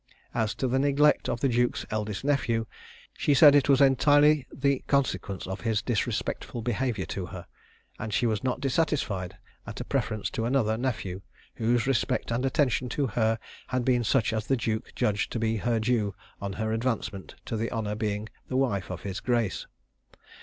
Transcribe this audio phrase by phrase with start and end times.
[0.33, 2.65] As to the neglect of the duke's eldest nephew,
[3.15, 7.45] she said it was entirely the consequence of his disrespectful behaviour to her;
[7.99, 9.37] and she was not dissatisfied
[9.67, 11.21] at a preference to another nephew,
[11.57, 13.37] whose respect and attention to her
[13.67, 17.55] had been such as the duke judged to be her due on her advancement to
[17.55, 19.67] the honour of being the wife of his grace.